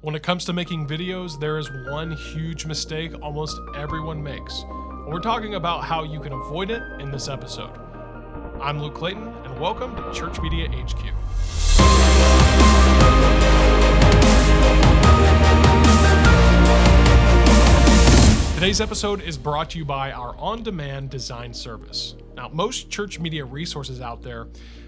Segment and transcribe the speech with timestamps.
[0.00, 4.62] When it comes to making videos, there is one huge mistake almost everyone makes.
[5.08, 7.76] We're talking about how you can avoid it in this episode.
[8.62, 11.02] I'm Luke Clayton, and welcome to Church Media HQ.
[18.54, 22.14] Today's episode is brought to you by our on demand design service.
[22.36, 24.46] Now, most church media resources out there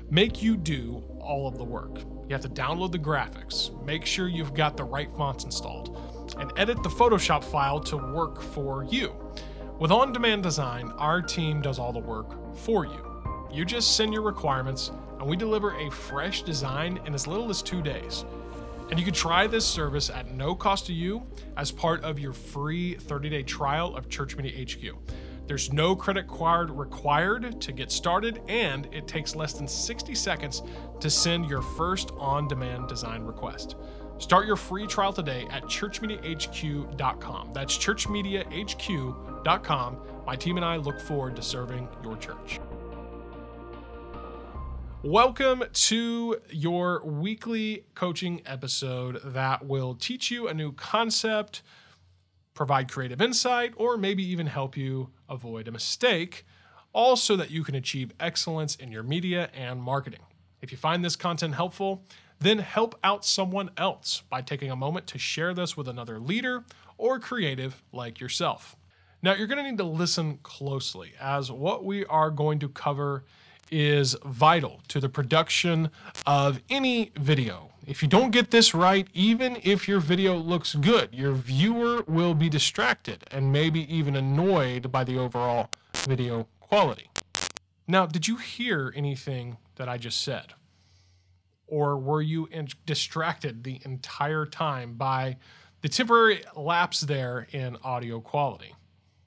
[0.09, 1.99] make you do all of the work.
[2.31, 5.99] You have to download the graphics, make sure you've got the right fonts installed,
[6.39, 9.13] and edit the Photoshop file to work for you.
[9.81, 13.05] With on demand design, our team does all the work for you.
[13.53, 17.63] You just send your requirements, and we deliver a fresh design in as little as
[17.63, 18.25] two days.
[18.91, 21.27] And you can try this service at no cost to you
[21.57, 24.95] as part of your free 30 day trial of Church Media HQ.
[25.51, 30.63] There's no credit card required to get started, and it takes less than 60 seconds
[31.01, 33.75] to send your first on demand design request.
[34.19, 37.53] Start your free trial today at churchmediahq.com.
[37.53, 39.99] That's churchmediahq.com.
[40.25, 42.61] My team and I look forward to serving your church.
[45.03, 51.63] Welcome to your weekly coaching episode that will teach you a new concept,
[52.55, 56.45] provide creative insight, or maybe even help you avoid a mistake,
[56.93, 60.21] all so that you can achieve excellence in your media and marketing.
[60.61, 62.05] If you find this content helpful,
[62.39, 66.65] then help out someone else by taking a moment to share this with another leader
[66.99, 68.77] or creative like yourself.
[69.23, 73.25] Now, you're going to need to listen closely as what we are going to cover
[73.71, 75.91] is vital to the production
[76.27, 77.71] of any video.
[77.87, 82.35] If you don't get this right, even if your video looks good, your viewer will
[82.35, 87.11] be distracted and maybe even annoyed by the overall video quality.
[87.89, 90.55] Now, did you hear anything that I just said?
[91.67, 95.39] Or were you in- distracted the entire time by
[95.81, 98.75] the temporary lapse there in audio quality?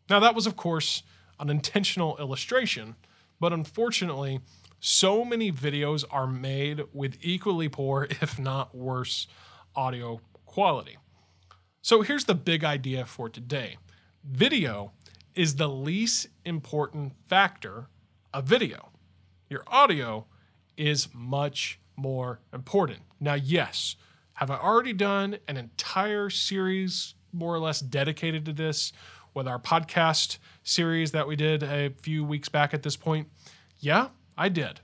[0.09, 1.03] Now, that was, of course,
[1.39, 2.95] an intentional illustration,
[3.43, 4.39] but unfortunately,
[4.79, 9.27] so many videos are made with equally poor, if not worse,
[9.75, 10.97] audio quality.
[11.81, 13.75] So here's the big idea for today
[14.23, 14.93] video
[15.35, 17.89] is the least important factor
[18.33, 18.91] of video.
[19.49, 20.25] Your audio
[20.77, 22.99] is much more important.
[23.19, 23.97] Now, yes,
[24.35, 28.93] have I already done an entire series more or less dedicated to this
[29.33, 33.27] with our podcast series that we did a few weeks back at this point?
[33.83, 34.79] Yeah, I did.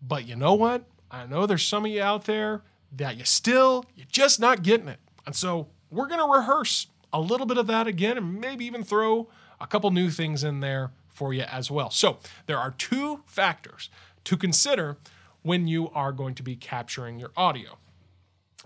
[0.00, 0.84] But you know what?
[1.10, 4.88] I know there's some of you out there that you still, you're just not getting
[4.88, 4.98] it.
[5.26, 8.82] And so we're going to rehearse a little bit of that again and maybe even
[8.82, 9.28] throw
[9.60, 11.90] a couple new things in there for you as well.
[11.90, 13.90] So there are two factors
[14.24, 14.96] to consider
[15.42, 17.76] when you are going to be capturing your audio.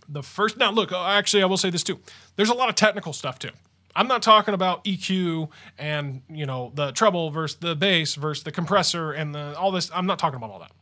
[0.09, 1.99] The first, now look, uh, actually, I will say this too.
[2.37, 3.51] There's a lot of technical stuff too.
[3.97, 8.53] I'm not talking about EQ and you know the treble versus the bass versus the
[8.53, 9.91] compressor and the all this.
[9.95, 10.73] I'm not talking about all that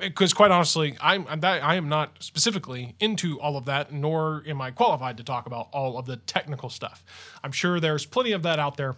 [0.00, 3.92] because uh, quite honestly, I'm, I'm that, I am not specifically into all of that,
[3.92, 7.04] nor am I qualified to talk about all of the technical stuff.
[7.44, 8.96] I'm sure there's plenty of that out there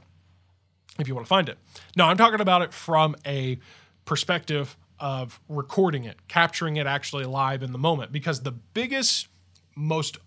[0.98, 1.58] if you want to find it.
[1.96, 3.58] No, I'm talking about it from a
[4.04, 9.26] perspective of recording it, capturing it actually live in the moment, because the biggest,
[9.74, 10.18] most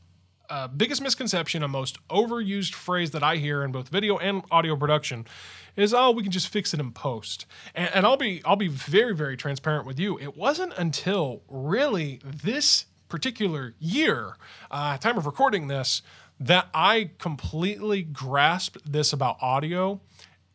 [0.50, 4.75] uh, biggest misconception, a most overused phrase that I hear in both video and audio
[4.75, 5.25] production
[5.75, 8.67] is, "Oh, we can just fix it in post." And, and I'll be I'll be
[8.67, 10.19] very very transparent with you.
[10.19, 14.35] It wasn't until really this particular year,
[14.72, 16.01] uh, time of recording this,
[16.39, 20.01] that I completely grasped this about audio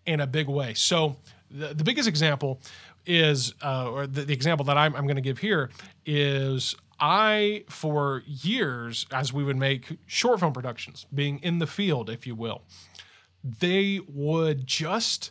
[0.05, 0.75] in a big way.
[0.75, 1.17] So
[1.51, 2.61] the, the biggest example
[3.07, 5.71] is, uh, or the, the example that I'm, I'm going to give here
[6.05, 12.11] is I, for years, as we would make short film productions, being in the field,
[12.11, 12.63] if you will,
[13.43, 15.31] they would just,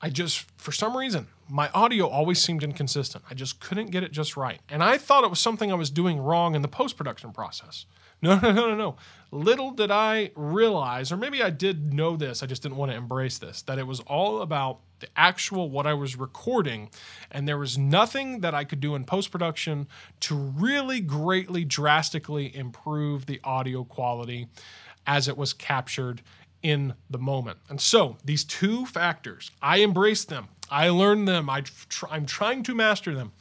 [0.00, 3.24] I just, for some reason, my audio always seemed inconsistent.
[3.30, 4.60] I just couldn't get it just right.
[4.68, 7.86] And I thought it was something I was doing wrong in the post production process.
[8.20, 8.96] No, no, no, no, no.
[9.30, 12.96] Little did I realize, or maybe I did know this, I just didn't want to
[12.96, 16.90] embrace this, that it was all about the actual what I was recording.
[17.30, 19.86] And there was nothing that I could do in post production
[20.20, 24.48] to really greatly, drastically improve the audio quality
[25.06, 26.22] as it was captured
[26.62, 27.58] in the moment.
[27.68, 30.48] And so these two factors, I embraced them.
[30.70, 31.48] I learned them.
[31.48, 33.32] I tr- I'm trying to master them.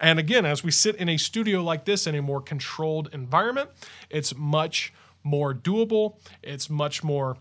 [0.00, 3.70] And again, as we sit in a studio like this in a more controlled environment,
[4.10, 4.92] it's much
[5.22, 6.16] more doable.
[6.42, 7.36] It's much more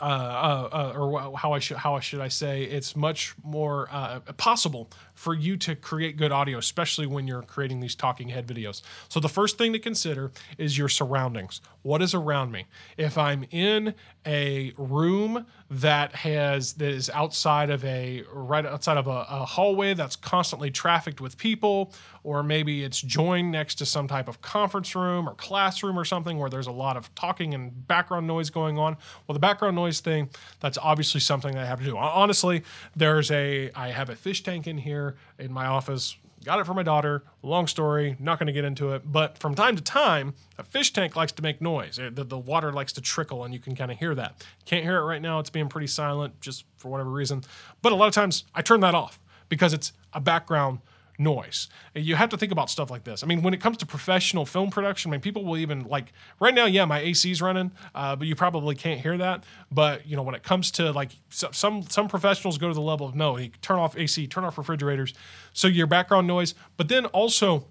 [0.00, 4.20] uh, uh, uh, or how I should how should I say it's much more uh,
[4.36, 8.80] possible for you to create good audio, especially when you're creating these talking head videos.
[9.08, 11.60] So the first thing to consider is your surroundings.
[11.82, 12.66] What is around me?
[12.96, 19.06] If I'm in a room that has that is outside of a right outside of
[19.06, 21.92] a, a hallway that's constantly trafficked with people,
[22.24, 26.38] or maybe it's joined next to some type of conference room or classroom or something
[26.38, 28.96] where there's a lot of talking and background noise going on.
[29.26, 30.30] Well, the background noise thing,
[30.60, 31.98] that's obviously something that I have to do.
[31.98, 32.62] Honestly,
[32.96, 36.74] there's a I have a fish tank in here in my office Got it for
[36.74, 37.24] my daughter.
[37.42, 39.02] Long story, not going to get into it.
[39.10, 41.96] But from time to time, a fish tank likes to make noise.
[41.96, 44.44] The, the water likes to trickle, and you can kind of hear that.
[44.64, 45.40] Can't hear it right now.
[45.40, 47.42] It's being pretty silent, just for whatever reason.
[47.82, 50.78] But a lot of times, I turn that off because it's a background
[51.18, 51.68] noise.
[51.94, 53.22] You have to think about stuff like this.
[53.22, 56.12] I mean, when it comes to professional film production, I mean, people will even like
[56.40, 56.66] right now.
[56.66, 59.44] Yeah, my AC's running, uh, but you probably can't hear that.
[59.70, 63.06] But you know, when it comes to like some some professionals go to the level
[63.06, 65.12] of no, turn off AC, turn off refrigerators,
[65.52, 66.54] so your background noise.
[66.76, 67.66] But then also.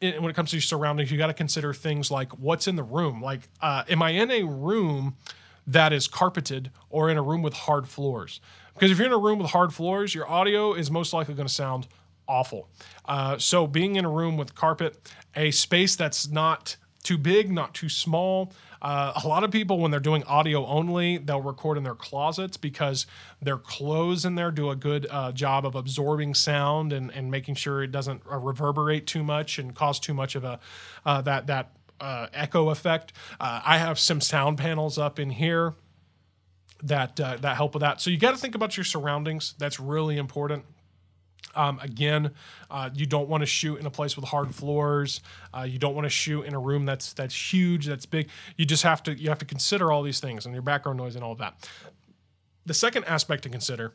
[0.00, 2.82] when it comes to your surroundings, you got to consider things like what's in the
[2.82, 3.22] room.
[3.22, 5.16] Like, uh, am I in a room
[5.66, 8.40] that is carpeted or in a room with hard floors?
[8.74, 11.48] Because if you're in a room with hard floors, your audio is most likely going
[11.48, 11.88] to sound
[12.28, 12.68] awful.
[13.04, 14.96] Uh, so being in a room with carpet,
[15.34, 18.52] a space that's not too big, not too small.
[18.82, 22.56] Uh, a lot of people, when they're doing audio only, they'll record in their closets
[22.56, 23.06] because
[23.40, 27.54] their clothes in there do a good uh, job of absorbing sound and, and making
[27.54, 30.58] sure it doesn't uh, reverberate too much and cause too much of a
[31.04, 31.70] uh, that that
[32.00, 33.12] uh, echo effect.
[33.40, 35.74] I have some sound panels up in here
[36.82, 38.00] that that help with that.
[38.00, 39.54] So you got to think about your surroundings.
[39.58, 40.64] That's really important.
[41.54, 42.32] Um, again,
[42.70, 45.20] uh, you don't want to shoot in a place with hard floors.
[45.56, 48.28] Uh, you don't want to shoot in a room that's that's huge, that's big.
[48.56, 51.14] You just have to you have to consider all these things and your background noise
[51.14, 51.68] and all of that.
[52.66, 53.92] The second aspect to consider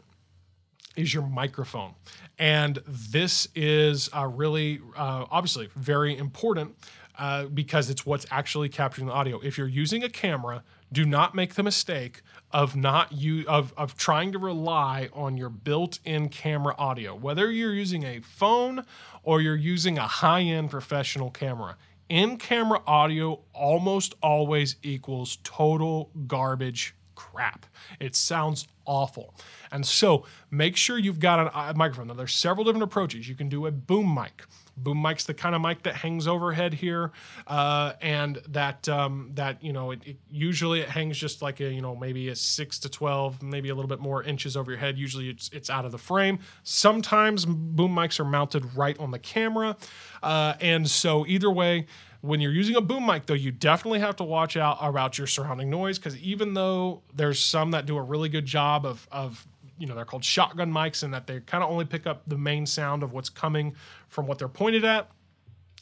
[0.96, 1.94] is your microphone,
[2.40, 6.76] and this is uh, really uh, obviously very important
[7.18, 9.40] uh, because it's what's actually capturing the audio.
[9.42, 12.22] If you're using a camera, do not make the mistake
[12.52, 17.74] of not you of, of trying to rely on your built-in camera audio whether you're
[17.74, 18.86] using a phone
[19.24, 21.78] or you're using a high-end professional camera.
[22.10, 27.66] In camera audio almost always equals total garbage crap.
[28.00, 29.34] It sounds awful.
[29.72, 32.08] And so make sure you've got a uh, microphone.
[32.08, 33.30] Now there's several different approaches.
[33.30, 34.44] You can do a boom mic
[34.78, 37.12] boom mic's the kind of mic that hangs overhead here,
[37.48, 41.72] uh, and that um, that you know it, it, usually it hangs just like a
[41.72, 44.80] you know maybe a six to twelve, maybe a little bit more inches over your
[44.80, 44.98] head.
[44.98, 46.40] Usually it's it's out of the frame.
[46.64, 49.78] Sometimes boom mics are mounted right on the camera,
[50.24, 51.86] uh, and so either way.
[52.24, 55.26] When you're using a boom mic, though, you definitely have to watch out about your
[55.26, 59.48] surrounding noise because even though there's some that do a really good job of, of
[59.82, 62.38] you know they're called shotgun mics and that they kind of only pick up the
[62.38, 63.76] main sound of what's coming
[64.08, 65.10] from what they're pointed at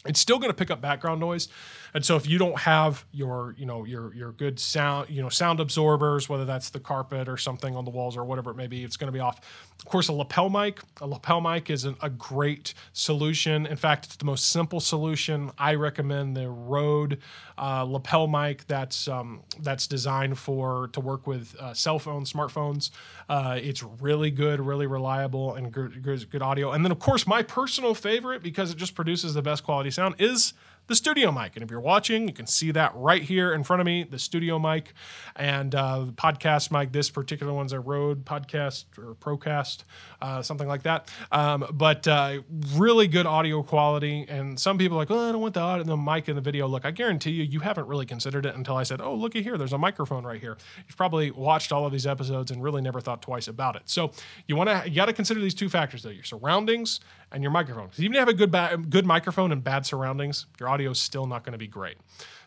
[0.05, 1.49] it's still going to pick up background noise.
[1.93, 5.29] And so if you don't have your you know your your good sound you know
[5.29, 8.67] sound absorbers whether that's the carpet or something on the walls or whatever it may
[8.67, 9.39] be it's going to be off.
[9.79, 13.65] Of course a lapel mic a lapel mic is an, a great solution.
[13.65, 17.19] In fact it's the most simple solution i recommend the Rode
[17.57, 22.91] uh, lapel mic that's um, that's designed for to work with uh, cell phones smartphones.
[23.27, 26.71] Uh, it's really good really reliable and good, good, audio.
[26.71, 30.15] And then of course my personal favorite because it just produces the best quality sound
[30.19, 30.53] is
[30.87, 31.55] the studio mic.
[31.55, 34.17] And if you're watching, you can see that right here in front of me, the
[34.17, 34.93] studio mic
[35.35, 36.91] and uh, the podcast mic.
[36.91, 39.83] This particular one's a Rode podcast or Procast,
[40.19, 41.07] uh, something like that.
[41.31, 42.41] Um, but uh,
[42.73, 44.25] really good audio quality.
[44.27, 46.41] And some people are like, oh, I don't want the, audio, the mic in the
[46.41, 46.67] video.
[46.67, 49.59] Look, I guarantee you, you haven't really considered it until I said, oh, looky here,
[49.59, 50.57] there's a microphone right here.
[50.87, 53.83] You've probably watched all of these episodes and really never thought twice about it.
[53.85, 54.11] So
[54.47, 56.99] you want to, you got to consider these two factors though, your surroundings
[57.31, 57.87] and your microphone.
[57.87, 60.91] Because even if you have a good, ba- good microphone and bad surroundings, your audio
[60.91, 61.97] is still not going to be great.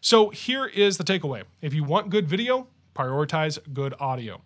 [0.01, 1.45] So here is the takeaway.
[1.61, 4.43] If you want good video, prioritize good audio.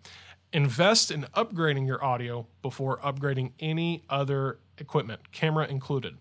[0.53, 6.17] Invest in upgrading your audio before upgrading any other equipment, camera included.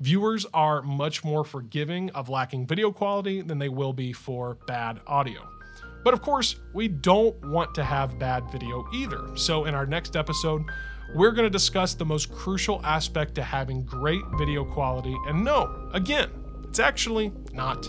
[0.00, 5.00] Viewers are much more forgiving of lacking video quality than they will be for bad
[5.06, 5.48] audio.
[6.04, 9.36] But of course, we don't want to have bad video either.
[9.36, 10.64] So, in our next episode,
[11.14, 15.14] we're going to discuss the most crucial aspect to having great video quality.
[15.26, 16.30] And no, again,
[16.64, 17.82] it's actually not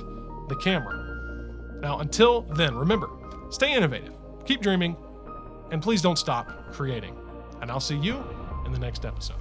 [0.50, 1.80] the camera.
[1.82, 3.10] Now, until then, remember
[3.50, 4.14] stay innovative,
[4.46, 4.98] keep dreaming,
[5.72, 7.16] and please don't stop creating.
[7.62, 8.24] And I'll see you
[8.66, 9.38] in the next episode.